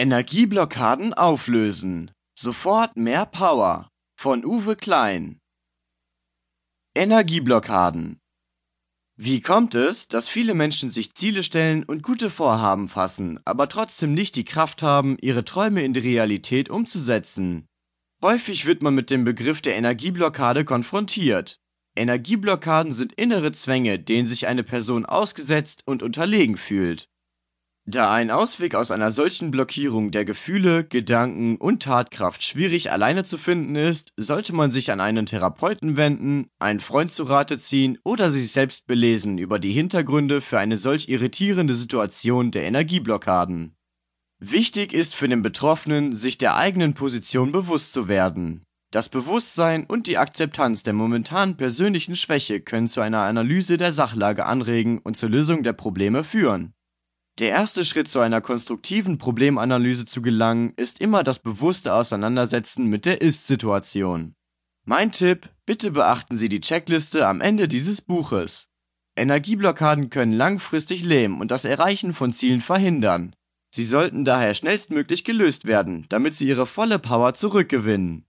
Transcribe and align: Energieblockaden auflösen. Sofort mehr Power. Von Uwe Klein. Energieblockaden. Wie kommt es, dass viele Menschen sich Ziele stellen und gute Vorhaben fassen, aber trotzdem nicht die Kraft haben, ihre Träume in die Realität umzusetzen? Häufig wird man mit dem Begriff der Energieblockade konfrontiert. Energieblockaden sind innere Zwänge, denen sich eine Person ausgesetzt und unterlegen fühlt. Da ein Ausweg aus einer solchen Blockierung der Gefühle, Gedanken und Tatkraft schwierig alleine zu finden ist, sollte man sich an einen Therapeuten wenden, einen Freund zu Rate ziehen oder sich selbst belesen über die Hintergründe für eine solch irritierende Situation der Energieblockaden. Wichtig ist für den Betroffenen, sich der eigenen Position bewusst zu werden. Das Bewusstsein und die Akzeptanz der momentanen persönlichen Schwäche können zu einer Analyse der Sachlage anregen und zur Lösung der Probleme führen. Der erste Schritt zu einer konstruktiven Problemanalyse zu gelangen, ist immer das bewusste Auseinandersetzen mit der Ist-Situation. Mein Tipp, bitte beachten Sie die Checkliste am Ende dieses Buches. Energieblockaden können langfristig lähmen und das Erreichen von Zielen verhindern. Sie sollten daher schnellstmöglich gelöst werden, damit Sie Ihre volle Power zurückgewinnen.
Energieblockaden 0.00 1.12
auflösen. 1.12 2.12
Sofort 2.38 2.96
mehr 2.96 3.26
Power. 3.26 3.88
Von 4.16 4.44
Uwe 4.44 4.76
Klein. 4.76 5.40
Energieblockaden. 6.94 8.20
Wie 9.16 9.40
kommt 9.40 9.74
es, 9.74 10.06
dass 10.06 10.28
viele 10.28 10.54
Menschen 10.54 10.90
sich 10.90 11.14
Ziele 11.14 11.42
stellen 11.42 11.82
und 11.82 12.04
gute 12.04 12.30
Vorhaben 12.30 12.86
fassen, 12.86 13.40
aber 13.44 13.68
trotzdem 13.68 14.14
nicht 14.14 14.36
die 14.36 14.44
Kraft 14.44 14.84
haben, 14.84 15.16
ihre 15.20 15.44
Träume 15.44 15.82
in 15.82 15.94
die 15.94 16.00
Realität 16.00 16.70
umzusetzen? 16.70 17.66
Häufig 18.22 18.66
wird 18.66 18.82
man 18.82 18.94
mit 18.94 19.10
dem 19.10 19.24
Begriff 19.24 19.62
der 19.62 19.74
Energieblockade 19.74 20.64
konfrontiert. 20.64 21.58
Energieblockaden 21.96 22.92
sind 22.92 23.14
innere 23.14 23.50
Zwänge, 23.50 23.98
denen 23.98 24.28
sich 24.28 24.46
eine 24.46 24.62
Person 24.62 25.06
ausgesetzt 25.06 25.82
und 25.86 26.04
unterlegen 26.04 26.56
fühlt. 26.56 27.08
Da 27.90 28.12
ein 28.12 28.30
Ausweg 28.30 28.74
aus 28.74 28.90
einer 28.90 29.10
solchen 29.12 29.50
Blockierung 29.50 30.10
der 30.10 30.26
Gefühle, 30.26 30.84
Gedanken 30.84 31.56
und 31.56 31.82
Tatkraft 31.84 32.44
schwierig 32.44 32.92
alleine 32.92 33.24
zu 33.24 33.38
finden 33.38 33.76
ist, 33.76 34.12
sollte 34.18 34.54
man 34.54 34.70
sich 34.70 34.92
an 34.92 35.00
einen 35.00 35.24
Therapeuten 35.24 35.96
wenden, 35.96 36.50
einen 36.58 36.80
Freund 36.80 37.12
zu 37.12 37.22
Rate 37.22 37.56
ziehen 37.56 37.96
oder 38.04 38.30
sich 38.30 38.52
selbst 38.52 38.86
belesen 38.86 39.38
über 39.38 39.58
die 39.58 39.72
Hintergründe 39.72 40.42
für 40.42 40.58
eine 40.58 40.76
solch 40.76 41.08
irritierende 41.08 41.74
Situation 41.74 42.50
der 42.50 42.64
Energieblockaden. 42.64 43.74
Wichtig 44.38 44.92
ist 44.92 45.14
für 45.14 45.28
den 45.30 45.40
Betroffenen, 45.40 46.14
sich 46.14 46.36
der 46.36 46.56
eigenen 46.56 46.92
Position 46.92 47.52
bewusst 47.52 47.94
zu 47.94 48.06
werden. 48.06 48.64
Das 48.90 49.08
Bewusstsein 49.08 49.86
und 49.86 50.06
die 50.06 50.18
Akzeptanz 50.18 50.82
der 50.82 50.92
momentanen 50.92 51.56
persönlichen 51.56 52.16
Schwäche 52.16 52.60
können 52.60 52.88
zu 52.88 53.00
einer 53.00 53.20
Analyse 53.20 53.78
der 53.78 53.94
Sachlage 53.94 54.44
anregen 54.44 54.98
und 54.98 55.16
zur 55.16 55.30
Lösung 55.30 55.62
der 55.62 55.72
Probleme 55.72 56.22
führen. 56.22 56.74
Der 57.38 57.50
erste 57.50 57.84
Schritt 57.84 58.08
zu 58.08 58.18
einer 58.18 58.40
konstruktiven 58.40 59.16
Problemanalyse 59.16 60.06
zu 60.06 60.22
gelangen, 60.22 60.72
ist 60.76 61.00
immer 61.00 61.22
das 61.22 61.38
bewusste 61.38 61.94
Auseinandersetzen 61.94 62.86
mit 62.86 63.06
der 63.06 63.20
Ist-Situation. 63.20 64.34
Mein 64.84 65.12
Tipp, 65.12 65.48
bitte 65.64 65.92
beachten 65.92 66.36
Sie 66.36 66.48
die 66.48 66.60
Checkliste 66.60 67.28
am 67.28 67.40
Ende 67.40 67.68
dieses 67.68 68.00
Buches. 68.00 68.68
Energieblockaden 69.16 70.10
können 70.10 70.32
langfristig 70.32 71.04
lähmen 71.04 71.40
und 71.40 71.52
das 71.52 71.64
Erreichen 71.64 72.12
von 72.12 72.32
Zielen 72.32 72.60
verhindern. 72.60 73.36
Sie 73.70 73.84
sollten 73.84 74.24
daher 74.24 74.54
schnellstmöglich 74.54 75.22
gelöst 75.22 75.64
werden, 75.64 76.06
damit 76.08 76.34
Sie 76.34 76.48
Ihre 76.48 76.66
volle 76.66 76.98
Power 76.98 77.34
zurückgewinnen. 77.34 78.27